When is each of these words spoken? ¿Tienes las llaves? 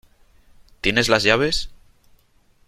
¿Tienes 0.81 1.09
las 1.09 1.21
llaves? 1.21 1.69